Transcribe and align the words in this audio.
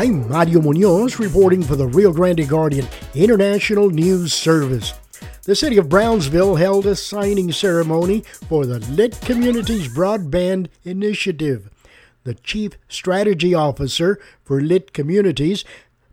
I'm 0.00 0.30
Mario 0.30 0.62
Munoz 0.62 1.18
reporting 1.18 1.62
for 1.62 1.76
the 1.76 1.86
Rio 1.86 2.10
Grande 2.10 2.48
Guardian 2.48 2.86
International 3.14 3.90
News 3.90 4.32
Service. 4.32 4.94
The 5.42 5.54
city 5.54 5.76
of 5.76 5.90
Brownsville 5.90 6.56
held 6.56 6.86
a 6.86 6.96
signing 6.96 7.52
ceremony 7.52 8.22
for 8.48 8.64
the 8.64 8.78
Lit 8.78 9.20
Communities 9.20 9.94
Broadband 9.94 10.68
Initiative. 10.84 11.68
The 12.24 12.32
chief 12.32 12.78
strategy 12.88 13.52
officer 13.52 14.18
for 14.42 14.62
Lit 14.62 14.94
Communities, 14.94 15.66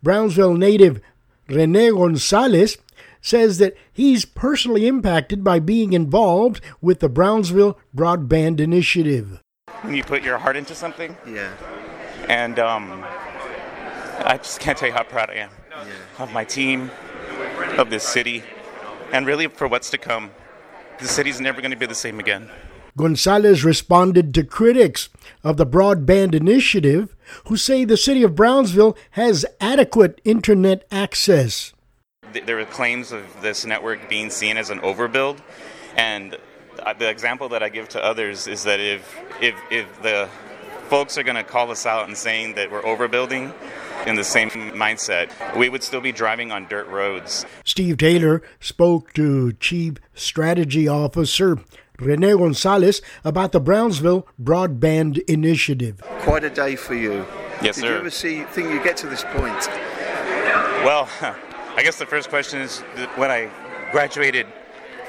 Brownsville 0.04 0.55
native 0.55 0.99
Rene 1.48 1.91
Gonzalez, 1.91 2.77
says 3.22 3.58
that 3.59 3.77
he's 3.94 4.26
personally 4.26 4.85
impacted 4.85 5.45
by 5.45 5.59
being 5.59 5.94
involved 5.94 6.59
with 6.81 6.99
the 6.99 7.08
Brownsville 7.08 7.80
Broadband 7.95 8.59
Initiative. 8.59 9.41
When 9.84 9.95
you 9.95 10.04
put 10.04 10.23
your 10.23 10.40
heart 10.40 10.58
into 10.58 10.76
something, 10.76 11.16
Yeah. 11.26 11.54
and 12.27 12.59
um, 12.59 13.05
I 14.27 14.36
just 14.36 14.59
can't 14.59 14.77
tell 14.77 14.90
you 14.90 14.94
how 14.94 15.04
proud 15.04 15.30
I 15.30 15.36
am 15.36 15.49
of 16.20 16.34
my 16.34 16.44
team, 16.44 16.91
of 17.77 17.90
this 17.90 18.04
city, 18.04 18.44
and 19.13 19.26
really 19.26 19.48
for 19.48 19.70
what's 19.70 19.90
to 19.91 19.98
come. 19.98 20.31
The 21.00 21.08
city's 21.08 21.40
never 21.40 21.62
going 21.62 21.72
to 21.72 21.77
be 21.77 21.86
the 21.86 21.95
same 21.95 22.20
again. 22.20 22.50
Gonzalez 22.98 23.63
responded 23.63 24.34
to 24.34 24.44
critics 24.44 25.08
of 25.45 25.55
the 25.55 25.66
Broadband 25.66 26.36
Initiative 26.36 27.16
who 27.45 27.55
say 27.55 27.86
the 27.86 27.95
city 27.95 28.22
of 28.22 28.36
Brownsville 28.36 28.98
has 29.12 29.45
adequate 29.62 30.20
internet 30.26 30.86
access. 30.91 31.73
There 32.45 32.58
were 32.58 32.66
claims 32.66 33.14
of 33.14 33.23
this 33.41 33.66
network 33.66 34.09
being 34.09 34.30
seen 34.30 34.58
as 34.58 34.70
an 34.70 34.80
overbuild, 34.80 35.38
and 35.95 36.36
the 37.00 37.09
example 37.09 37.48
that 37.50 37.64
I 37.64 37.70
give 37.70 37.88
to 37.89 38.03
others 38.03 38.45
is 38.48 38.66
that 38.66 38.81
if 38.81 39.17
if 39.39 39.55
if 39.72 40.02
the 40.02 40.28
folks 40.89 41.17
are 41.17 41.23
going 41.23 41.38
to 41.38 41.44
call 41.44 41.72
us 41.72 41.86
out 41.86 42.08
and 42.08 42.17
saying 42.17 42.55
that 42.55 42.70
we're 42.70 42.81
overbuilding 42.81 43.53
in 44.06 44.16
the 44.16 44.23
same 44.23 44.50
mindset, 44.50 45.31
we 45.58 45.70
would 45.70 45.84
still 45.84 46.02
be 46.02 46.12
driving 46.12 46.52
on 46.52 46.67
dirt 46.67 46.88
roads. 46.88 47.45
Steve 47.64 47.98
Taylor 47.98 48.42
spoke 48.59 49.14
to 49.14 49.54
Chief 49.54 49.95
Strategy 50.14 50.88
Officer 50.88 51.59
Rene 52.00 52.34
Gonzalez 52.34 53.02
about 53.23 53.52
the 53.52 53.59
Brownsville 53.59 54.28
Broadband 54.42 55.17
Initiative. 55.28 56.02
Quite 56.20 56.44
a 56.44 56.50
day 56.50 56.76
for 56.76 56.94
you. 56.94 57.26
Yes, 57.62 57.76
Did 57.76 57.81
sir. 57.81 57.88
you 57.88 57.98
ever 57.98 58.09
see 58.12 58.44
think 58.44 58.70
you 58.70 58.84
get 58.84 58.98
to 58.98 59.08
this 59.08 59.23
point? 59.23 59.67
Well, 60.86 61.09
I 61.76 61.82
guess 61.84 61.98
the 61.98 62.06
first 62.06 62.30
question 62.30 62.61
is 62.61 62.80
when 63.16 63.32
I 63.32 63.50
graduated 63.92 64.45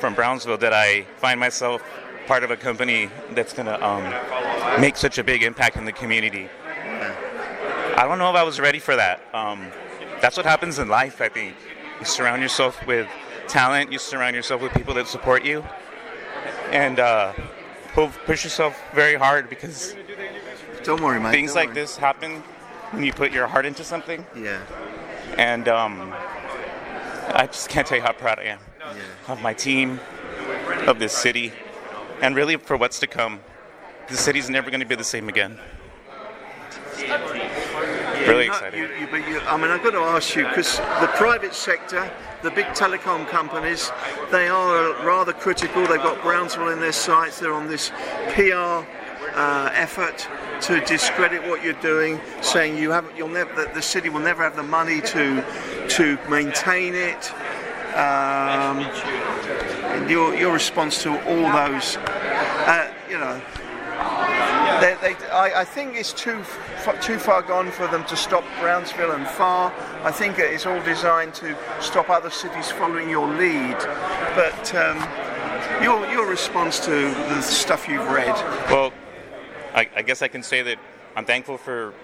from 0.01 0.15
Brownsville, 0.15 0.57
did 0.57 0.73
I 0.73 1.03
find 1.17 1.39
myself 1.39 1.83
part 2.27 2.43
of 2.43 2.51
a 2.51 2.57
company 2.57 3.11
that's 3.33 3.53
going 3.53 3.67
to 3.67 3.87
um, 3.87 4.81
make 4.81 4.97
such 4.97 5.19
a 5.19 5.25
big 5.25 5.43
impact 5.43 5.77
in 5.77 5.85
the 5.85 5.93
community? 5.93 6.49
I 7.99 8.05
don't 8.07 8.19
know 8.19 8.31
if 8.31 8.37
I 8.37 8.45
was 8.45 8.61
ready 8.61 8.79
for 8.79 8.95
that. 8.95 9.21
Um, 9.35 9.67
that's 10.21 10.37
what 10.37 10.47
happens 10.47 10.79
in 10.79 10.89
life, 10.89 11.21
I 11.21 11.29
think. 11.29 11.57
You 11.99 12.07
surround 12.07 12.41
yourself 12.43 12.87
with 12.87 13.09
talent, 13.49 13.91
you 13.91 13.99
surround 13.99 14.37
yourself 14.37 14.63
with 14.63 14.73
people 14.73 14.95
that 14.95 15.09
support 15.09 15.45
you, 15.45 15.65
and 16.71 17.01
uh, 17.01 17.33
push 18.25 18.45
yourself 18.45 18.81
very 18.95 19.17
hard 19.17 19.51
because 19.51 19.97
Don't 20.85 21.03
worry, 21.03 21.19
mate. 21.19 21.33
things 21.33 21.51
don't 21.55 21.57
like 21.63 21.69
worry. 21.71 21.75
this 21.81 21.97
happen 21.97 22.43
when 22.93 23.03
you 23.03 23.13
put 23.13 23.33
your 23.33 23.49
heart 23.49 23.67
into 23.67 23.83
something 23.83 24.25
Yeah. 24.37 24.61
and 25.37 25.67
um, 25.67 26.15
I 27.35 27.47
just 27.51 27.69
can't 27.69 27.85
tell 27.87 27.99
you 27.99 28.05
how 28.05 28.13
proud 28.13 28.39
I 28.39 28.45
am 28.45 28.61
Yeah. 28.95 29.33
of 29.33 29.43
my 29.43 29.55
team, 29.55 29.99
of 30.87 31.01
this 31.01 31.13
city, 31.13 31.53
and 32.23 32.37
really 32.37 32.57
for 32.59 32.77
what's 32.77 33.01
to 33.01 33.09
come. 33.09 33.41
The 34.09 34.17
city's 34.17 34.49
never 34.49 34.71
going 34.71 34.81
to 34.81 34.87
be 34.87 34.95
the 34.95 35.03
same 35.05 35.29
again. 35.29 35.59
Really 38.29 38.45
You 38.45 38.51
know, 38.51 38.57
excited. 38.57 38.79
You, 38.79 38.87
you, 39.01 39.07
but 39.11 39.29
you, 39.29 39.41
I 39.41 39.57
mean, 39.57 39.71
I've 39.71 39.83
got 39.83 39.93
to 39.93 40.01
ask 40.01 40.37
you 40.37 40.47
because 40.47 40.79
the 40.79 41.11
private 41.17 41.55
sector, 41.55 42.11
the 42.43 42.51
big 42.51 42.67
telecom 42.67 43.27
companies, 43.29 43.91
they 44.31 44.49
are 44.49 44.93
rather 45.05 45.33
critical. 45.33 45.87
They've 45.87 45.99
got 45.99 46.23
Brownsville 46.23 46.69
in 46.69 46.81
their 46.81 46.93
sights. 46.93 47.39
They're 47.41 47.55
on 47.55 47.69
this 47.69 47.91
PR 48.35 48.85
uh, 49.35 49.71
effort 49.73 50.29
to 50.63 50.81
discredit 50.85 51.47
what 51.49 51.63
you're 51.63 51.73
doing, 51.75 52.21
saying 52.41 52.77
you 52.77 52.91
haven't, 52.91 53.17
you'll 53.17 53.29
never, 53.29 53.55
that 53.55 53.75
the 53.75 53.83
city 53.83 54.09
will 54.09 54.21
never 54.21 54.43
have 54.43 54.57
the 54.57 54.63
money 54.63 55.01
to 55.01 55.45
to 55.89 56.19
maintain 56.29 56.95
it. 56.95 57.33
Um, 57.95 58.81
and 59.95 60.11
your 60.11 60.35
your 60.35 60.53
response 60.53 61.03
to 61.03 61.11
all 61.27 61.53
those, 61.53 61.97
uh, 61.97 62.93
you 63.09 63.19
know, 63.19 63.41
they, 64.81 64.97
they, 65.01 65.27
I, 65.29 65.61
I 65.61 65.65
think 65.65 65.97
it's 65.97 66.13
too 66.13 66.43
too 67.01 67.19
far 67.19 67.43
gone 67.43 67.71
for 67.71 67.87
them 67.89 68.05
to 68.05 68.17
stop 68.17 68.45
Brownsville 68.61 69.13
and 69.13 69.27
Far. 69.27 69.73
I 70.03 70.11
think 70.11 70.39
it's 70.39 70.67
all 70.67 70.83
designed 70.83 71.35
to 71.35 71.57
stop 71.81 72.11
other 72.11 72.31
cities 72.31 72.71
following 72.71 73.09
your 73.09 73.29
lead. 73.29 73.77
But 74.35 74.75
um, 74.75 74.99
your 75.83 76.07
your 76.11 76.29
response 76.29 76.81
to 76.87 76.91
the 76.91 77.41
stuff 77.41 77.89
you've 77.89 78.09
read, 78.09 78.35
Well, 78.71 78.93
I, 79.75 79.89
I 79.97 80.03
guess 80.03 80.23
I 80.23 80.29
can 80.29 80.43
say 80.43 80.63
that 80.63 80.79
I'm 81.17 81.25
thankful 81.25 81.59
for 81.59 81.95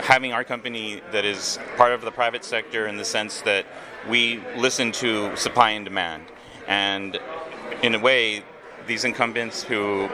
having 0.00 0.32
our 0.32 0.44
company 0.44 1.02
that 1.12 1.24
is 1.24 1.58
part 1.76 1.92
of 1.92 2.00
the 2.00 2.10
private 2.10 2.44
sector 2.44 2.86
in 2.86 2.96
the 2.96 3.04
sense 3.04 3.42
that 3.42 3.66
we 4.08 4.42
listen 4.56 4.92
to 4.92 5.34
supply 5.36 5.70
and 5.70 5.84
demand. 5.84 6.24
And 6.66 7.18
in 7.82 7.94
a 7.94 7.98
way, 7.98 8.42
these 8.86 9.04
incumbents 9.04 9.62
who 9.62 10.08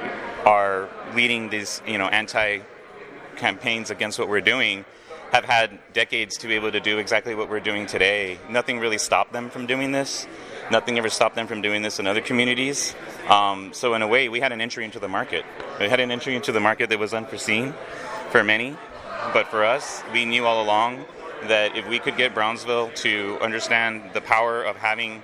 are 0.48 0.88
leading 1.14 1.50
these, 1.50 1.82
you 1.86 1.98
know, 1.98 2.06
anti 2.06 2.60
campaigns 3.36 3.90
against 3.90 4.18
what 4.18 4.28
we're 4.30 4.40
doing 4.40 4.84
have 5.30 5.44
had 5.44 5.78
decades 5.92 6.38
to 6.38 6.48
be 6.48 6.54
able 6.54 6.72
to 6.72 6.80
do 6.80 6.96
exactly 6.96 7.34
what 7.34 7.50
we're 7.50 7.60
doing 7.60 7.84
today. 7.84 8.38
Nothing 8.48 8.78
really 8.78 8.96
stopped 8.96 9.30
them 9.34 9.50
from 9.50 9.66
doing 9.66 9.92
this. 9.92 10.26
Nothing 10.70 10.96
ever 10.96 11.10
stopped 11.10 11.34
them 11.34 11.46
from 11.46 11.60
doing 11.60 11.82
this 11.82 11.98
in 11.98 12.06
other 12.06 12.22
communities. 12.22 12.94
Um, 13.28 13.74
so 13.74 13.92
in 13.92 14.00
a 14.00 14.08
way, 14.08 14.30
we 14.30 14.40
had 14.40 14.52
an 14.52 14.62
entry 14.62 14.86
into 14.86 14.98
the 14.98 15.08
market. 15.08 15.44
We 15.78 15.90
had 15.90 16.00
an 16.00 16.10
entry 16.10 16.34
into 16.34 16.50
the 16.50 16.60
market 16.60 16.88
that 16.88 16.98
was 16.98 17.12
unforeseen 17.12 17.74
for 18.30 18.42
many, 18.42 18.74
but 19.34 19.48
for 19.48 19.64
us, 19.64 20.02
we 20.14 20.24
knew 20.24 20.46
all 20.46 20.64
along 20.64 21.04
that 21.46 21.76
if 21.76 21.86
we 21.86 21.98
could 21.98 22.16
get 22.16 22.32
Brownsville 22.32 22.90
to 23.06 23.36
understand 23.42 24.14
the 24.14 24.22
power 24.22 24.62
of 24.62 24.76
having 24.76 25.22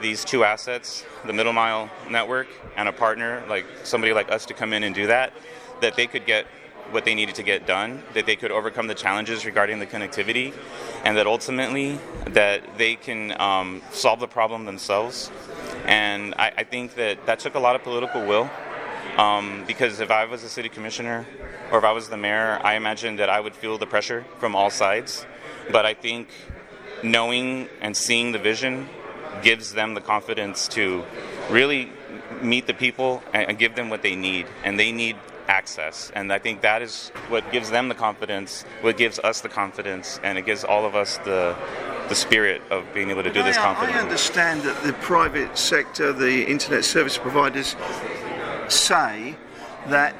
these 0.00 0.24
two 0.24 0.44
assets, 0.44 1.04
the 1.26 1.32
middle 1.32 1.52
mile 1.52 1.90
network 2.10 2.48
and 2.76 2.88
a 2.88 2.92
partner 2.92 3.42
like 3.48 3.66
somebody 3.84 4.12
like 4.12 4.30
us 4.30 4.46
to 4.46 4.54
come 4.54 4.72
in 4.72 4.82
and 4.82 4.94
do 4.94 5.06
that, 5.06 5.32
that 5.80 5.96
they 5.96 6.06
could 6.06 6.26
get 6.26 6.46
what 6.90 7.04
they 7.04 7.14
needed 7.14 7.34
to 7.36 7.42
get 7.42 7.66
done, 7.66 8.02
that 8.12 8.26
they 8.26 8.36
could 8.36 8.50
overcome 8.50 8.86
the 8.86 8.94
challenges 8.94 9.46
regarding 9.46 9.78
the 9.78 9.86
connectivity, 9.86 10.52
and 11.04 11.16
that 11.16 11.26
ultimately 11.26 11.98
that 12.26 12.78
they 12.78 12.94
can 12.94 13.38
um, 13.40 13.82
solve 13.90 14.20
the 14.20 14.28
problem 14.28 14.64
themselves. 14.64 15.30
And 15.86 16.34
I, 16.34 16.52
I 16.58 16.64
think 16.64 16.94
that 16.94 17.26
that 17.26 17.38
took 17.38 17.54
a 17.54 17.58
lot 17.58 17.74
of 17.74 17.82
political 17.82 18.24
will. 18.24 18.50
Um, 19.16 19.62
because 19.66 20.00
if 20.00 20.10
I 20.10 20.24
was 20.24 20.42
a 20.42 20.48
city 20.48 20.68
commissioner 20.68 21.24
or 21.70 21.78
if 21.78 21.84
I 21.84 21.92
was 21.92 22.08
the 22.08 22.16
mayor, 22.16 22.58
I 22.64 22.74
imagine 22.74 23.16
that 23.16 23.30
I 23.30 23.38
would 23.38 23.54
feel 23.54 23.78
the 23.78 23.86
pressure 23.86 24.24
from 24.38 24.56
all 24.56 24.70
sides. 24.70 25.24
But 25.70 25.86
I 25.86 25.94
think 25.94 26.28
knowing 27.02 27.68
and 27.80 27.96
seeing 27.96 28.32
the 28.32 28.40
vision 28.40 28.88
gives 29.42 29.72
them 29.72 29.94
the 29.94 30.00
confidence 30.00 30.68
to 30.68 31.04
really 31.50 31.90
meet 32.42 32.66
the 32.66 32.74
people 32.74 33.22
and, 33.32 33.58
give 33.58 33.74
them 33.74 33.90
what 33.90 34.02
they 34.02 34.16
need. 34.16 34.46
And 34.64 34.78
they 34.78 34.92
need 34.92 35.16
access. 35.48 36.10
And 36.14 36.32
I 36.32 36.38
think 36.38 36.62
that 36.62 36.82
is 36.82 37.10
what 37.28 37.50
gives 37.52 37.70
them 37.70 37.88
the 37.88 37.94
confidence, 37.94 38.64
what 38.80 38.96
gives 38.96 39.18
us 39.18 39.40
the 39.40 39.48
confidence, 39.48 40.20
and 40.22 40.38
it 40.38 40.46
gives 40.46 40.64
all 40.64 40.84
of 40.86 40.94
us 40.94 41.18
the 41.18 41.56
the 42.08 42.14
spirit 42.14 42.60
of 42.70 42.84
being 42.92 43.08
able 43.08 43.22
to 43.22 43.32
do 43.32 43.42
this 43.42 43.56
I, 43.56 43.72
I 43.72 43.92
understand 43.92 44.60
that 44.64 44.82
the 44.82 44.92
private 44.92 45.56
sector, 45.56 46.12
the 46.12 46.44
internet 46.44 46.84
service 46.84 47.16
providers, 47.16 47.76
say 48.68 49.34
that 49.86 50.14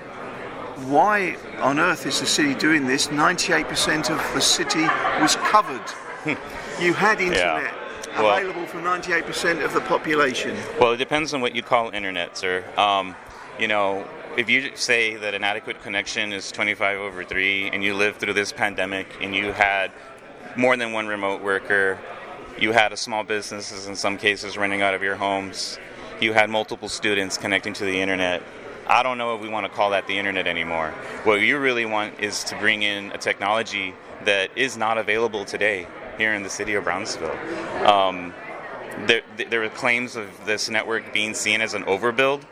why 0.86 1.36
on 1.58 1.78
earth 1.78 2.06
is 2.06 2.20
the 2.20 2.26
city 2.26 2.54
doing 2.54 2.86
this? 2.86 3.08
98% 3.08 4.10
of 4.10 4.34
the 4.34 4.40
city 4.40 4.82
was 5.20 5.36
covered. 5.36 5.82
you 6.80 6.94
had 6.94 7.20
internet 7.20 7.72
Well- 7.72 7.83
available 8.14 8.66
for 8.66 8.78
98% 8.78 9.64
of 9.64 9.72
the 9.72 9.80
population. 9.80 10.56
Well, 10.80 10.92
it 10.92 10.98
depends 10.98 11.34
on 11.34 11.40
what 11.40 11.54
you 11.54 11.62
call 11.62 11.90
internet, 11.90 12.36
sir. 12.36 12.64
Um, 12.76 13.14
you 13.58 13.68
know, 13.68 14.06
if 14.36 14.48
you 14.48 14.74
say 14.74 15.16
that 15.16 15.34
an 15.34 15.44
adequate 15.44 15.82
connection 15.82 16.32
is 16.32 16.50
25 16.50 16.98
over 16.98 17.24
3 17.24 17.70
and 17.70 17.84
you 17.84 17.94
lived 17.94 18.18
through 18.18 18.32
this 18.32 18.52
pandemic 18.52 19.06
and 19.20 19.34
you 19.34 19.52
had 19.52 19.92
more 20.56 20.76
than 20.76 20.92
one 20.92 21.06
remote 21.06 21.42
worker, 21.42 21.98
you 22.58 22.72
had 22.72 22.92
a 22.92 22.96
small 22.96 23.24
businesses 23.24 23.86
in 23.86 23.96
some 23.96 24.16
cases 24.16 24.56
running 24.56 24.82
out 24.82 24.94
of 24.94 25.02
your 25.02 25.16
homes, 25.16 25.78
you 26.20 26.32
had 26.32 26.50
multiple 26.50 26.88
students 26.88 27.36
connecting 27.36 27.72
to 27.74 27.84
the 27.84 28.00
internet. 28.00 28.42
I 28.86 29.02
don't 29.02 29.18
know 29.18 29.34
if 29.34 29.40
we 29.40 29.48
want 29.48 29.66
to 29.66 29.72
call 29.72 29.90
that 29.90 30.06
the 30.06 30.18
internet 30.18 30.46
anymore. 30.46 30.90
What 31.24 31.36
you 31.36 31.58
really 31.58 31.86
want 31.86 32.20
is 32.20 32.44
to 32.44 32.56
bring 32.58 32.82
in 32.82 33.12
a 33.12 33.18
technology 33.18 33.94
that 34.24 34.50
is 34.56 34.76
not 34.76 34.98
available 34.98 35.44
today 35.44 35.86
here 36.18 36.34
in 36.34 36.42
the 36.42 36.50
city 36.50 36.74
of 36.74 36.84
Brownsville. 36.84 37.36
Um, 37.86 38.34
there, 39.06 39.22
there 39.50 39.60
were 39.60 39.68
claims 39.68 40.16
of 40.16 40.28
this 40.46 40.70
network 40.70 41.12
being 41.12 41.34
seen 41.34 41.60
as 41.60 41.74
an 41.74 41.84
overbuild, 41.84 42.42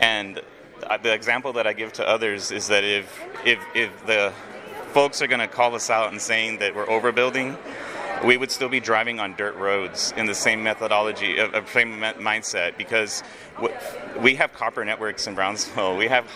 and 0.00 0.40
the 1.02 1.12
example 1.12 1.52
that 1.54 1.66
I 1.66 1.72
give 1.72 1.92
to 1.94 2.08
others 2.08 2.50
is 2.50 2.68
that 2.68 2.84
if 2.84 3.20
if, 3.44 3.58
if 3.74 4.06
the 4.06 4.32
folks 4.92 5.20
are 5.22 5.26
going 5.26 5.40
to 5.40 5.48
call 5.48 5.74
us 5.74 5.90
out 5.90 6.12
and 6.12 6.20
saying 6.20 6.58
that 6.58 6.74
we're 6.74 6.86
overbuilding, 6.86 7.56
we 8.22 8.36
would 8.36 8.50
still 8.50 8.68
be 8.68 8.80
driving 8.80 9.20
on 9.20 9.34
dirt 9.34 9.56
roads 9.56 10.12
in 10.16 10.26
the 10.26 10.34
same 10.34 10.62
methodology, 10.62 11.38
of, 11.38 11.54
of 11.54 11.68
same 11.68 11.98
mindset, 11.98 12.76
because 12.76 13.22
we 14.20 14.34
have 14.36 14.52
copper 14.52 14.84
networks 14.84 15.26
in 15.26 15.34
Brownsville. 15.34 15.96
We 15.96 16.08
have 16.08 16.26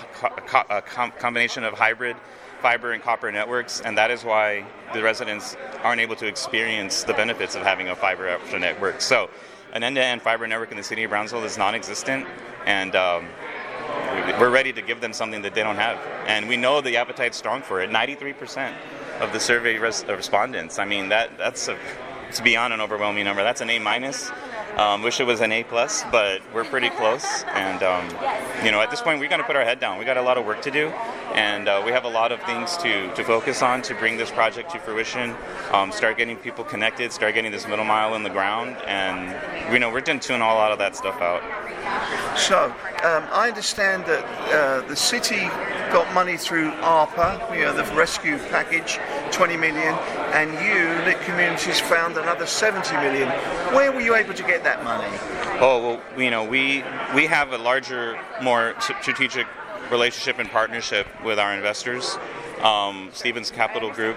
a 0.71 0.83
combination 0.83 1.65
of 1.65 1.75
hybrid 1.75 2.17
fiber 2.61 2.93
and 2.93 3.03
copper 3.03 3.31
networks, 3.31 3.81
and 3.81 3.97
that 3.97 4.11
is 4.11 4.25
why 4.25 4.65
the 4.93 5.03
residents 5.03 5.57
aren't 5.83 6.01
able 6.01 6.17
to 6.17 6.27
experience 6.27 7.05
the 7.05 7.15
benefits 7.15 7.55
of 7.55 7.63
having 7.63 7.89
a 7.89 7.97
fiber 7.97 8.29
option 8.29 8.61
network. 8.61 9.01
So, 9.01 9.31
an 9.73 9.83
end-to-end 9.83 10.23
fiber 10.23 10.47
network 10.47 10.71
in 10.71 10.77
the 10.77 10.83
city 10.83 11.05
of 11.05 11.11
Brownsville 11.11 11.45
is 11.45 11.59
non-existent, 11.59 12.27
and 12.65 12.97
um, 12.97 13.29
we're 14.41 14.51
ready 14.51 14.73
to 14.73 14.83
give 14.83 15.01
them 15.01 15.13
something 15.13 15.43
that 15.43 15.55
they 15.55 15.63
don't 15.63 15.77
have. 15.77 15.99
And 16.27 16.49
we 16.49 16.57
know 16.57 16.81
the 16.81 16.97
appetite's 16.97 17.37
strong 17.37 17.63
for 17.63 17.81
it. 17.81 17.91
93% 17.91 18.73
of 19.21 19.33
the 19.33 19.41
survey 19.41 19.79
res- 19.79 20.05
respondents. 20.05 20.79
I 20.79 20.85
mean, 20.85 21.09
that 21.11 21.37
that's 21.39 21.69
a, 21.69 21.79
it's 22.29 22.41
beyond 22.41 22.73
an 22.73 22.81
overwhelming 22.81 23.25
number. 23.25 23.43
That's 23.43 23.61
an 23.61 23.71
A 23.71 23.79
minus. 23.79 24.31
Um, 24.77 25.03
wish 25.03 25.19
it 25.19 25.25
was 25.25 25.41
an 25.41 25.51
A 25.51 25.65
plus, 25.65 26.05
but 26.13 26.41
we're 26.55 26.65
pretty 26.65 26.91
close. 26.91 27.43
And 27.55 27.83
um, 27.83 28.09
you 28.65 28.71
know, 28.71 28.81
at 28.81 28.91
this 28.91 29.01
point, 29.01 29.19
we 29.19 29.27
got 29.27 29.39
to 29.39 29.43
put 29.43 29.57
our 29.57 29.65
head 29.65 29.81
down. 29.81 29.99
We 29.99 30.05
got 30.05 30.17
a 30.17 30.23
lot 30.23 30.39
of 30.39 30.47
work 30.47 30.63
to 30.63 30.71
do, 30.71 30.89
and 31.35 31.69
uh, 31.69 31.83
we 31.85 31.91
have 31.91 32.05
a 32.05 32.09
lot 32.09 32.31
of 32.31 32.41
things 32.43 32.77
to, 32.79 33.13
to 33.15 33.25
focus 33.25 33.61
on 33.61 33.83
to 33.83 33.95
bring 33.95 34.17
this 34.17 34.31
project 34.31 34.71
to 34.73 34.79
fruition. 34.79 35.35
Um, 35.73 35.91
start 35.91 36.17
getting 36.17 36.37
people 36.37 36.63
connected, 36.65 37.13
start 37.13 37.35
getting 37.35 37.51
this 37.51 37.67
middle 37.67 37.85
mile 37.85 38.15
in 38.15 38.23
the 38.23 38.31
ground, 38.31 38.77
and 38.87 39.73
you 39.73 39.81
know 39.81 39.91
we're 39.91 40.01
going 40.01 40.21
to 40.21 40.29
tune 40.29 40.43
all 40.43 40.55
lot 40.55 40.71
of 40.71 40.79
that 40.79 40.95
stuff 40.95 41.21
out. 41.21 41.43
So, 42.37 42.73
um, 43.05 43.25
I 43.33 43.49
understand 43.49 44.05
that 44.07 44.25
uh, 44.53 44.87
the 44.87 44.97
city 44.97 45.49
got 45.93 46.13
money 46.15 46.37
through 46.37 46.71
ARPA, 46.73 47.55
you 47.57 47.63
know, 47.63 47.73
the 47.73 47.85
rescue 47.95 48.39
package, 48.39 48.99
20 49.33 49.57
million, 49.57 49.95
and 50.33 50.51
you, 50.65 51.05
Lit 51.05 51.21
Communities, 51.23 51.81
found 51.81 52.17
another 52.17 52.47
70 52.47 52.95
million. 52.97 53.29
Where 53.75 53.93
were 53.93 54.01
you 54.01 54.15
able 54.15 54.35
to 54.35 54.43
get 54.43 54.65
that 54.65 54.85
money? 54.85 55.09
Oh 55.61 55.83
well, 55.83 56.03
you 56.17 56.31
know, 56.31 56.45
we 56.45 56.85
we 57.15 57.27
have 57.27 57.53
a 57.53 57.59
larger, 57.59 58.19
more 58.43 58.75
strategic 58.81 59.47
relationship 59.91 60.39
and 60.39 60.49
partnership 60.51 61.07
with 61.25 61.39
our 61.39 61.55
investors, 61.55 62.19
um, 62.63 63.11
Stevens 63.13 63.51
Capital 63.51 63.91
Group, 63.91 64.17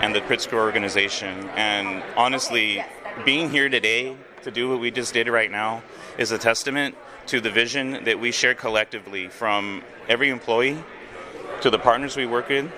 and 0.00 0.14
the 0.14 0.20
Pritzker 0.22 0.54
organization. 0.54 1.48
And 1.56 2.02
honestly, 2.16 2.84
being 3.24 3.50
here 3.50 3.68
today 3.68 4.16
to 4.42 4.50
do 4.50 4.68
what 4.68 4.80
we 4.80 4.90
just 4.90 5.14
did 5.14 5.28
right 5.28 5.50
now 5.50 5.82
is 6.18 6.30
a 6.32 6.38
testament 6.38 6.94
to 7.26 7.40
the 7.40 7.50
vision 7.50 8.04
that 8.04 8.18
we 8.18 8.32
share 8.32 8.54
collectively 8.54 9.28
from 9.28 9.82
every 10.08 10.30
employee 10.30 10.82
to 11.60 11.70
the 11.70 11.78
partners 11.78 12.16
we 12.16 12.26
work 12.26 12.48
with, 12.48 12.70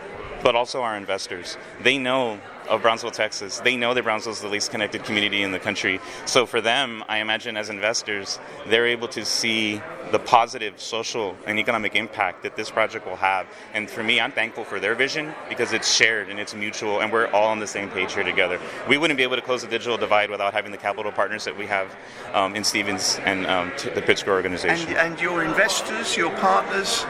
but 0.43 0.55
also 0.55 0.83
our 0.83 0.97
investors. 0.97 1.57
They 1.81 1.99
know 1.99 2.41
of 2.69 2.83
Brownsville, 2.83 3.11
Texas. 3.11 3.61
They 3.61 3.77
know 3.77 3.95
that 3.95 4.05
Brownsville 4.05 4.33
is 4.33 4.41
the 4.41 4.49
least 4.49 4.71
connected 4.71 5.05
community 5.05 5.43
in 5.43 5.53
the 5.53 5.59
country. 5.59 6.01
So 6.27 6.47
for 6.47 6.61
them, 6.61 7.05
I 7.09 7.19
imagine 7.19 7.57
as 7.57 7.71
investors, 7.71 8.39
they're 8.67 8.87
able 8.87 9.09
to 9.09 9.25
see 9.25 9.81
the 10.11 10.19
positive 10.19 10.81
social 10.81 11.37
and 11.47 11.59
economic 11.59 11.95
impact 11.95 12.43
that 12.43 12.57
this 12.57 12.71
project 12.71 13.07
will 13.07 13.17
have. 13.17 13.47
And 13.75 13.91
for 13.91 14.03
me, 14.03 14.21
I'm 14.21 14.33
thankful 14.33 14.65
for 14.65 14.79
their 14.79 14.95
vision 14.95 15.35
because 15.49 15.73
it's 15.73 15.93
shared 15.93 16.29
and 16.29 16.39
it's 16.39 16.55
mutual, 16.55 17.01
and 17.01 17.13
we're 17.13 17.29
all 17.29 17.49
on 17.49 17.59
the 17.59 17.67
same 17.67 17.89
page 17.91 18.15
here 18.15 18.25
together. 18.25 18.61
We 18.89 18.99
wouldn't 18.99 19.17
be 19.17 19.23
able 19.23 19.37
to 19.37 19.43
close 19.43 19.63
the 19.63 19.69
digital 19.69 19.97
divide 19.97 20.31
without 20.31 20.53
having 20.53 20.73
the 20.73 20.79
capital 20.79 21.13
partners 21.13 21.45
that 21.45 21.57
we 21.57 21.67
have 21.67 21.97
um, 22.33 22.55
in 22.55 22.65
Stevens 22.65 23.19
and 23.25 23.47
um, 23.47 23.71
the 23.95 24.03
Pritzker 24.03 24.29
organization. 24.29 24.89
And, 24.89 24.99
and 24.99 25.21
your 25.21 25.45
investors, 25.45 26.17
your 26.17 26.31
partners, 26.37 27.05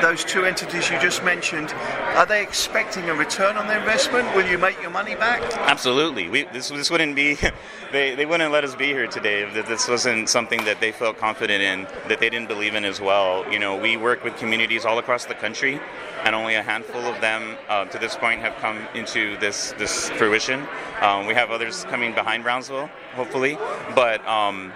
those 0.00 0.24
two 0.24 0.44
entities 0.44 0.90
you 0.90 1.00
just 1.00 1.24
mentioned, 1.24 1.72
are 2.16 2.26
they 2.26 2.42
expecting 2.42 3.08
a 3.08 3.14
return 3.14 3.56
on 3.56 3.66
their 3.66 3.78
investment? 3.78 4.34
Will 4.34 4.46
you 4.46 4.58
make 4.58 4.80
your 4.82 4.90
money 4.90 5.14
back? 5.14 5.42
Absolutely. 5.56 6.28
We, 6.28 6.42
this, 6.52 6.68
this 6.68 6.90
wouldn't 6.90 7.16
be, 7.16 7.38
they, 7.92 8.14
they 8.14 8.26
wouldn't 8.26 8.52
let 8.52 8.64
us 8.64 8.74
be 8.74 8.86
here 8.86 9.06
today 9.06 9.42
if 9.42 9.66
this 9.66 9.88
wasn't 9.88 10.28
something 10.28 10.64
that 10.64 10.80
they 10.80 10.92
felt 10.92 11.18
confident 11.18 11.62
in, 11.62 11.86
that 12.08 12.20
they 12.20 12.28
didn't 12.28 12.48
believe 12.48 12.74
in 12.74 12.84
as 12.84 13.00
well. 13.00 13.50
You 13.50 13.58
know, 13.58 13.76
we 13.76 13.96
work 13.96 14.24
with 14.24 14.36
communities 14.36 14.84
all 14.84 14.98
across 14.98 15.24
the 15.24 15.34
country, 15.34 15.80
and 16.24 16.34
only 16.34 16.54
a 16.54 16.62
handful 16.62 17.02
of 17.02 17.20
them 17.20 17.56
uh, 17.68 17.84
to 17.86 17.98
this 17.98 18.16
point 18.16 18.40
have 18.40 18.54
come 18.56 18.78
into 18.94 19.38
this, 19.38 19.72
this 19.78 20.10
fruition. 20.10 20.66
Um, 21.00 21.26
we 21.26 21.34
have 21.34 21.50
others 21.50 21.84
coming 21.84 22.14
behind 22.14 22.44
Brownsville, 22.44 22.90
hopefully, 23.14 23.58
but 23.94 24.26
um, 24.26 24.72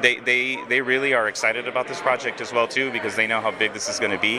they, 0.00 0.16
they, 0.16 0.58
they 0.68 0.80
really 0.80 1.14
are 1.14 1.28
excited 1.28 1.68
about 1.68 1.88
this 1.88 2.00
project 2.00 2.40
as 2.40 2.52
well 2.52 2.66
too 2.68 2.90
because 2.90 3.16
they 3.16 3.26
know 3.26 3.40
how 3.40 3.50
big 3.50 3.72
this 3.72 3.88
is 3.88 3.98
going 3.98 4.10
to 4.10 4.18
be 4.18 4.31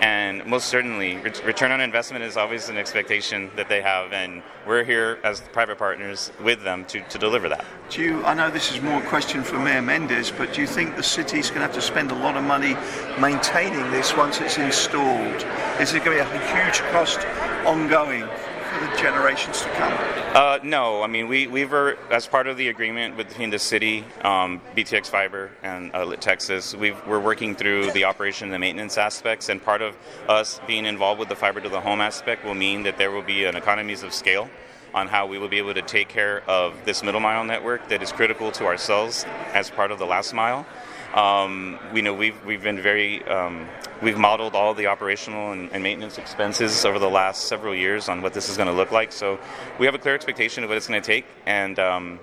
and 0.00 0.44
most 0.46 0.68
certainly 0.68 1.16
return 1.18 1.72
on 1.72 1.80
investment 1.80 2.24
is 2.24 2.36
always 2.36 2.68
an 2.68 2.76
expectation 2.76 3.50
that 3.56 3.68
they 3.68 3.82
have 3.82 4.12
and 4.12 4.42
we're 4.66 4.84
here 4.84 5.18
as 5.24 5.40
private 5.52 5.78
partners 5.78 6.32
with 6.42 6.62
them 6.62 6.84
to, 6.86 7.00
to 7.08 7.18
deliver 7.18 7.48
that. 7.48 7.64
Do 7.90 8.02
you, 8.02 8.24
I 8.24 8.34
know 8.34 8.50
this 8.50 8.72
is 8.72 8.80
more 8.80 9.02
a 9.02 9.06
question 9.06 9.42
for 9.42 9.58
Mayor 9.58 9.82
Mendez 9.82 10.30
but 10.30 10.52
do 10.52 10.60
you 10.60 10.66
think 10.66 10.96
the 10.96 11.02
city's 11.02 11.48
going 11.48 11.60
to 11.60 11.66
have 11.66 11.74
to 11.74 11.82
spend 11.82 12.10
a 12.10 12.14
lot 12.14 12.36
of 12.36 12.44
money 12.44 12.76
maintaining 13.20 13.90
this 13.90 14.16
once 14.16 14.40
it's 14.40 14.58
installed? 14.58 15.44
Is 15.80 15.94
it 15.94 16.04
going 16.04 16.18
to 16.18 16.24
be 16.24 16.36
a 16.36 16.64
huge 16.64 16.80
cost 16.92 17.20
ongoing? 17.66 18.28
For 18.70 18.86
the 18.86 18.96
generations 18.96 19.62
to 19.62 19.68
come? 19.70 19.92
Uh, 20.34 20.58
no, 20.62 21.02
I 21.02 21.06
mean 21.06 21.28
we 21.28 21.46
we 21.46 21.64
were 21.64 21.98
as 22.10 22.26
part 22.26 22.46
of 22.46 22.56
the 22.56 22.68
agreement 22.68 23.16
between 23.16 23.50
the 23.50 23.58
city, 23.58 24.04
um, 24.22 24.60
BTX 24.76 25.06
Fiber, 25.06 25.50
and 25.62 25.90
uh, 25.94 26.14
Texas. 26.16 26.74
we 26.74 26.92
are 26.92 27.20
working 27.20 27.56
through 27.56 27.90
the 27.92 28.04
operation 28.04 28.46
and 28.46 28.54
the 28.54 28.58
maintenance 28.58 28.96
aspects, 28.96 29.48
and 29.48 29.62
part 29.62 29.82
of 29.82 29.96
us 30.28 30.60
being 30.66 30.86
involved 30.86 31.18
with 31.18 31.28
the 31.28 31.36
fiber 31.36 31.60
to 31.60 31.68
the 31.68 31.80
home 31.80 32.00
aspect 32.00 32.44
will 32.44 32.54
mean 32.54 32.84
that 32.84 32.96
there 32.96 33.10
will 33.10 33.22
be 33.22 33.44
an 33.44 33.56
economies 33.56 34.02
of 34.02 34.12
scale 34.14 34.48
on 34.94 35.08
how 35.08 35.26
we 35.26 35.38
will 35.38 35.48
be 35.48 35.58
able 35.58 35.74
to 35.74 35.82
take 35.82 36.08
care 36.08 36.42
of 36.48 36.74
this 36.84 37.02
middle 37.02 37.20
mile 37.20 37.44
network 37.44 37.88
that 37.88 38.02
is 38.02 38.12
critical 38.12 38.50
to 38.52 38.66
ourselves 38.66 39.24
as 39.52 39.70
part 39.70 39.90
of 39.90 39.98
the 39.98 40.06
last 40.06 40.32
mile. 40.32 40.66
Um, 41.14 41.78
we 41.92 42.02
know 42.02 42.14
we've 42.14 42.44
we've 42.44 42.62
been 42.62 42.80
very 42.80 43.24
um, 43.26 43.66
we've 44.00 44.16
modeled 44.16 44.54
all 44.54 44.74
the 44.74 44.86
operational 44.86 45.50
and, 45.50 45.68
and, 45.72 45.82
maintenance 45.82 46.18
expenses 46.18 46.84
over 46.84 47.00
the 47.00 47.10
last 47.10 47.48
several 47.48 47.74
years 47.74 48.08
on 48.08 48.22
what 48.22 48.32
this 48.32 48.48
is 48.48 48.56
going 48.56 48.68
to 48.68 48.72
look 48.72 48.92
like. 48.92 49.10
So 49.10 49.40
we 49.80 49.86
have 49.86 49.94
a 49.96 49.98
clear 49.98 50.14
expectation 50.14 50.62
of 50.62 50.70
what 50.70 50.76
it's 50.76 50.86
going 50.86 51.02
to 51.02 51.06
take, 51.06 51.26
and 51.46 51.80
um, 51.80 52.20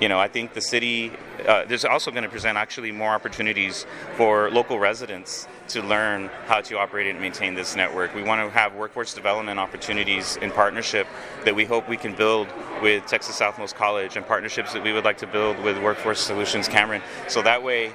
you 0.00 0.08
know 0.08 0.20
I 0.20 0.28
think 0.28 0.54
the 0.54 0.60
city 0.60 1.10
uh, 1.48 1.64
there's 1.64 1.84
also 1.84 2.12
going 2.12 2.22
to 2.22 2.28
present 2.28 2.56
actually 2.56 2.92
more 2.92 3.10
opportunities 3.10 3.86
for 4.16 4.52
local 4.52 4.78
residents 4.78 5.48
to 5.68 5.82
learn 5.82 6.30
how 6.46 6.60
to 6.60 6.78
operate 6.78 7.08
and 7.08 7.20
maintain 7.20 7.54
this 7.54 7.74
network. 7.74 8.14
We 8.14 8.22
want 8.22 8.40
to 8.40 8.56
have 8.56 8.76
workforce 8.76 9.14
development 9.14 9.58
opportunities 9.58 10.36
in 10.36 10.52
partnership 10.52 11.08
that 11.44 11.56
we 11.56 11.64
hope 11.64 11.88
we 11.88 11.96
can 11.96 12.14
build 12.14 12.46
with 12.82 13.04
Texas 13.06 13.40
Southmost 13.40 13.74
College 13.74 14.16
and 14.16 14.24
partnerships 14.24 14.72
that 14.74 14.84
we 14.84 14.92
would 14.92 15.04
like 15.04 15.18
to 15.18 15.26
build 15.26 15.58
with 15.64 15.82
Workforce 15.82 16.20
Solutions 16.20 16.68
Cameron. 16.68 17.02
So 17.26 17.42
that 17.42 17.64
way 17.64 17.92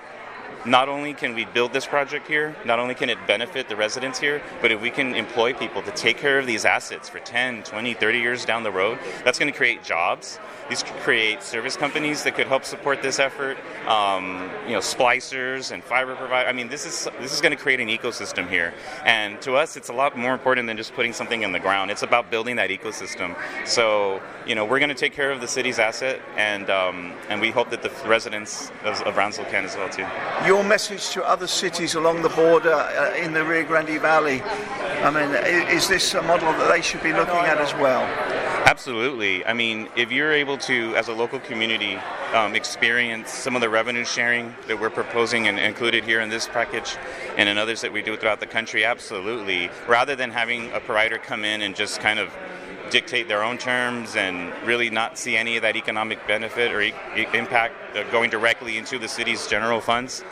not 0.65 0.89
only 0.89 1.13
can 1.13 1.33
we 1.33 1.45
build 1.45 1.73
this 1.73 1.85
project 1.85 2.27
here, 2.27 2.55
not 2.65 2.79
only 2.79 2.93
can 2.93 3.09
it 3.09 3.17
benefit 3.25 3.69
the 3.69 3.75
residents 3.75 4.19
here, 4.19 4.41
but 4.61 4.71
if 4.71 4.81
we 4.81 4.89
can 4.89 5.15
employ 5.15 5.53
people 5.53 5.81
to 5.83 5.91
take 5.91 6.17
care 6.17 6.39
of 6.39 6.45
these 6.45 6.65
assets 6.65 7.07
for 7.07 7.19
10, 7.19 7.63
20, 7.63 7.93
30 7.93 8.19
years 8.19 8.45
down 8.45 8.63
the 8.63 8.71
road, 8.71 8.99
that's 9.23 9.39
going 9.39 9.51
to 9.51 9.57
create 9.57 9.83
jobs. 9.83 10.39
These 10.69 10.83
could 10.83 10.97
create 10.97 11.41
service 11.41 11.77
companies 11.77 12.23
that 12.23 12.35
could 12.35 12.47
help 12.47 12.65
support 12.65 13.01
this 13.01 13.19
effort. 13.19 13.57
Um, 13.87 14.49
you 14.65 14.73
know, 14.73 14.79
splicers 14.79 15.71
and 15.71 15.81
fiber 15.81 16.15
providers. 16.15 16.49
I 16.49 16.53
mean, 16.53 16.67
this 16.67 16.85
is 16.85 17.07
this 17.21 17.33
is 17.33 17.39
going 17.39 17.55
to 17.55 17.61
create 17.61 17.79
an 17.79 17.87
ecosystem 17.87 18.49
here, 18.49 18.73
and 19.05 19.41
to 19.41 19.55
us, 19.55 19.77
it's 19.77 19.87
a 19.87 19.93
lot 19.93 20.17
more 20.17 20.33
important 20.33 20.67
than 20.67 20.75
just 20.75 20.93
putting 20.93 21.13
something 21.13 21.43
in 21.43 21.53
the 21.53 21.59
ground. 21.59 21.89
It's 21.89 22.03
about 22.03 22.29
building 22.29 22.57
that 22.57 22.69
ecosystem. 22.69 23.37
So, 23.65 24.21
you 24.45 24.55
know, 24.55 24.65
we're 24.65 24.79
going 24.79 24.89
to 24.89 24.95
take 24.95 25.13
care 25.13 25.31
of 25.31 25.39
the 25.39 25.47
city's 25.47 25.79
asset, 25.79 26.19
and 26.35 26.69
um, 26.69 27.13
and 27.29 27.39
we 27.39 27.49
hope 27.49 27.69
that 27.69 27.81
the 27.81 27.91
residents 28.05 28.69
of, 28.83 29.01
of 29.03 29.15
can 29.47 29.63
as 29.63 29.75
well 29.75 29.89
too 29.89 30.05
your 30.45 30.63
message 30.63 31.09
to 31.09 31.23
other 31.27 31.47
cities 31.47 31.95
along 31.95 32.21
the 32.21 32.29
border 32.29 32.73
uh, 32.73 33.15
in 33.15 33.33
the 33.33 33.43
Rio 33.43 33.65
Grande 33.65 33.99
Valley? 33.99 34.41
I 34.41 35.11
mean, 35.11 35.33
is 35.75 35.87
this 35.87 36.13
a 36.13 36.21
model 36.21 36.51
that 36.53 36.69
they 36.69 36.81
should 36.81 37.03
be 37.03 37.13
looking 37.13 37.35
at 37.35 37.57
as 37.57 37.73
well? 37.75 38.03
Absolutely. 38.67 39.45
I 39.45 39.53
mean, 39.53 39.89
if 39.95 40.11
you're 40.11 40.33
able 40.33 40.57
to, 40.59 40.95
as 40.95 41.07
a 41.07 41.13
local 41.13 41.39
community, 41.39 41.97
um, 42.33 42.55
experience 42.55 43.31
some 43.31 43.55
of 43.55 43.61
the 43.61 43.69
revenue 43.69 44.03
sharing 44.03 44.53
that 44.67 44.79
we're 44.79 44.89
proposing 44.89 45.47
and 45.47 45.57
included 45.57 46.03
here 46.03 46.19
in 46.19 46.29
this 46.29 46.47
package 46.47 46.97
and 47.37 47.47
in 47.47 47.57
others 47.57 47.81
that 47.81 47.93
we 47.93 48.01
do 48.01 48.17
throughout 48.17 48.39
the 48.39 48.47
country, 48.47 48.83
absolutely. 48.83 49.69
Rather 49.87 50.15
than 50.15 50.31
having 50.31 50.71
a 50.71 50.79
provider 50.79 51.17
come 51.17 51.45
in 51.45 51.61
and 51.61 51.75
just 51.75 52.01
kind 52.01 52.19
of 52.19 52.35
dictate 52.89 53.27
their 53.27 53.43
own 53.43 53.57
terms 53.57 54.15
and 54.15 54.53
really 54.65 54.89
not 54.89 55.17
see 55.17 55.37
any 55.37 55.55
of 55.57 55.61
that 55.61 55.75
economic 55.75 56.25
benefit 56.27 56.71
or 56.71 56.81
e- 56.81 56.93
impact 57.33 57.75
going 58.11 58.29
directly 58.29 58.77
into 58.77 58.97
the 58.99 59.07
city's 59.07 59.47
general 59.47 59.81
funds. 59.81 60.23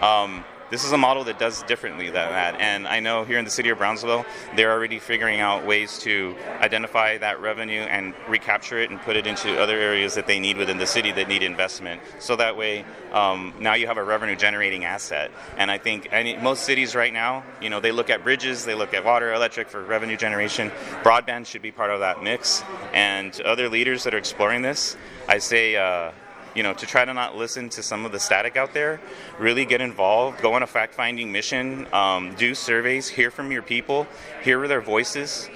Um, 0.00 0.44
this 0.72 0.84
is 0.84 0.92
a 0.92 0.98
model 0.98 1.22
that 1.24 1.38
does 1.38 1.62
differently 1.64 2.06
than 2.06 2.30
that. 2.30 2.58
And 2.58 2.88
I 2.88 2.98
know 3.00 3.24
here 3.24 3.38
in 3.38 3.44
the 3.44 3.50
city 3.50 3.68
of 3.68 3.76
Brownsville, 3.76 4.24
they're 4.56 4.72
already 4.72 4.98
figuring 4.98 5.38
out 5.38 5.66
ways 5.66 5.98
to 5.98 6.34
identify 6.60 7.18
that 7.18 7.42
revenue 7.42 7.82
and 7.82 8.14
recapture 8.26 8.78
it 8.78 8.88
and 8.88 8.98
put 9.02 9.14
it 9.14 9.26
into 9.26 9.60
other 9.60 9.78
areas 9.78 10.14
that 10.14 10.26
they 10.26 10.40
need 10.40 10.56
within 10.56 10.78
the 10.78 10.86
city 10.86 11.12
that 11.12 11.28
need 11.28 11.42
investment. 11.42 12.00
So 12.20 12.36
that 12.36 12.56
way, 12.56 12.86
um, 13.12 13.52
now 13.60 13.74
you 13.74 13.86
have 13.86 13.98
a 13.98 14.02
revenue 14.02 14.34
generating 14.34 14.86
asset. 14.86 15.30
And 15.58 15.70
I 15.70 15.76
think 15.76 16.08
any, 16.10 16.38
most 16.38 16.64
cities 16.64 16.94
right 16.94 17.12
now, 17.12 17.44
you 17.60 17.68
know, 17.68 17.80
they 17.80 17.92
look 17.92 18.08
at 18.08 18.24
bridges, 18.24 18.64
they 18.64 18.74
look 18.74 18.94
at 18.94 19.04
water, 19.04 19.34
electric 19.34 19.68
for 19.68 19.82
revenue 19.82 20.16
generation. 20.16 20.70
Broadband 21.02 21.44
should 21.44 21.60
be 21.60 21.70
part 21.70 21.90
of 21.90 22.00
that 22.00 22.22
mix. 22.22 22.64
And 22.94 23.38
other 23.42 23.68
leaders 23.68 24.04
that 24.04 24.14
are 24.14 24.18
exploring 24.18 24.62
this, 24.62 24.96
I 25.28 25.36
say, 25.36 25.76
uh, 25.76 26.12
you 26.54 26.62
know, 26.62 26.74
to 26.74 26.86
try 26.86 27.04
to 27.04 27.14
not 27.14 27.36
listen 27.36 27.68
to 27.70 27.82
some 27.82 28.04
of 28.04 28.12
the 28.12 28.20
static 28.20 28.56
out 28.56 28.74
there, 28.74 29.00
really 29.38 29.64
get 29.64 29.80
involved, 29.80 30.40
go 30.42 30.54
on 30.54 30.62
a 30.62 30.66
fact 30.66 30.94
finding 30.94 31.32
mission, 31.32 31.86
um, 31.92 32.34
do 32.34 32.54
surveys, 32.54 33.08
hear 33.08 33.30
from 33.30 33.50
your 33.50 33.62
people, 33.62 34.06
hear 34.42 34.66
their 34.68 34.80
voices. 34.80 35.48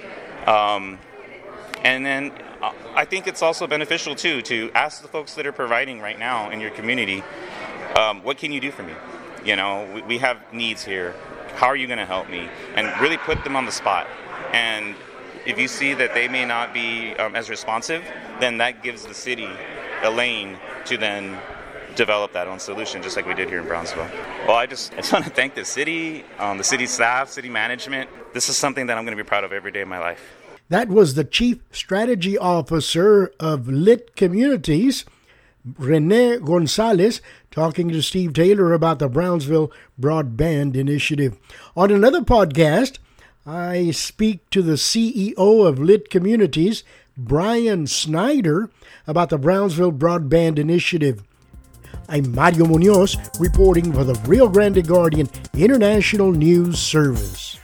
Um, 0.45 0.99
and 1.83 2.05
then 2.05 2.31
uh, 2.61 2.71
I 2.95 3.05
think 3.05 3.27
it's 3.27 3.41
also 3.41 3.67
beneficial 3.67 4.15
too 4.15 4.41
to 4.43 4.71
ask 4.73 5.01
the 5.01 5.07
folks 5.07 5.35
that 5.35 5.45
are 5.45 5.51
providing 5.51 5.99
right 6.01 6.17
now 6.17 6.49
in 6.49 6.59
your 6.59 6.71
community, 6.71 7.23
um, 7.97 8.23
what 8.23 8.37
can 8.37 8.51
you 8.51 8.59
do 8.59 8.71
for 8.71 8.83
me? 8.83 8.93
You 9.45 9.55
know, 9.55 9.89
we, 9.93 10.01
we 10.03 10.17
have 10.17 10.37
needs 10.51 10.83
here. 10.83 11.13
How 11.55 11.67
are 11.67 11.75
you 11.75 11.87
going 11.87 11.99
to 11.99 12.05
help 12.05 12.29
me? 12.29 12.49
And 12.75 12.99
really 13.01 13.17
put 13.17 13.43
them 13.43 13.55
on 13.55 13.65
the 13.65 13.71
spot. 13.71 14.07
And 14.53 14.95
if 15.45 15.57
you 15.57 15.67
see 15.67 15.93
that 15.93 16.13
they 16.13 16.27
may 16.27 16.45
not 16.45 16.73
be 16.73 17.15
um, 17.15 17.35
as 17.35 17.49
responsive, 17.49 18.03
then 18.39 18.57
that 18.57 18.83
gives 18.83 19.05
the 19.05 19.13
city 19.13 19.49
a 20.03 20.09
lane 20.09 20.57
to 20.85 20.97
then 20.97 21.37
develop 21.95 22.31
that 22.33 22.47
own 22.47 22.59
solution, 22.59 23.01
just 23.01 23.15
like 23.15 23.25
we 23.25 23.33
did 23.33 23.49
here 23.49 23.59
in 23.59 23.67
Brownsville. 23.67 24.07
Well, 24.47 24.55
I 24.55 24.65
just, 24.65 24.93
I 24.93 24.97
just 24.97 25.11
want 25.13 25.25
to 25.25 25.31
thank 25.31 25.55
the 25.55 25.65
city, 25.65 26.23
um, 26.39 26.57
the 26.57 26.63
city 26.63 26.85
staff, 26.85 27.29
city 27.29 27.49
management. 27.49 28.09
This 28.33 28.47
is 28.49 28.57
something 28.57 28.87
that 28.87 28.97
I'm 28.97 29.03
going 29.03 29.17
to 29.17 29.23
be 29.23 29.27
proud 29.27 29.43
of 29.43 29.51
every 29.51 29.71
day 29.71 29.81
of 29.81 29.87
my 29.87 29.99
life. 29.99 30.21
That 30.69 30.89
was 30.89 31.15
the 31.15 31.23
Chief 31.23 31.59
Strategy 31.71 32.37
Officer 32.37 33.31
of 33.39 33.67
Lit 33.67 34.15
Communities, 34.15 35.05
Rene 35.77 36.39
Gonzalez, 36.39 37.21
talking 37.51 37.89
to 37.89 38.01
Steve 38.01 38.33
Taylor 38.33 38.73
about 38.73 38.99
the 38.99 39.09
Brownsville 39.09 39.71
Broadband 39.99 40.75
Initiative. 40.75 41.37
On 41.75 41.89
another 41.89 42.21
podcast, 42.21 42.99
I 43.45 43.91
speak 43.91 44.49
to 44.49 44.61
the 44.61 44.73
CEO 44.73 45.65
of 45.65 45.79
Lit 45.79 46.09
Communities, 46.09 46.83
Brian 47.17 47.87
Snyder, 47.87 48.69
about 49.07 49.29
the 49.29 49.39
Brownsville 49.39 49.91
Broadband 49.91 50.59
Initiative. 50.59 51.23
I'm 52.07 52.33
Mario 52.33 52.65
Munoz 52.65 53.17
reporting 53.39 53.91
for 53.91 54.03
the 54.03 54.13
Rio 54.27 54.47
Grande 54.47 54.87
Guardian 54.87 55.27
International 55.55 56.31
News 56.31 56.77
Service. 56.77 57.59